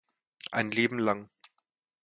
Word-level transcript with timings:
Ein 0.51 0.71
Leben 0.71 0.97
lang. 0.97 1.29